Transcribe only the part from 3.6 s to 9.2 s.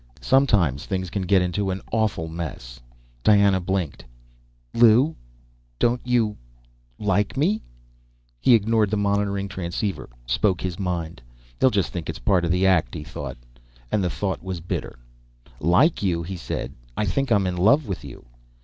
blinked. "Lew... don't you... like me?" He ignored the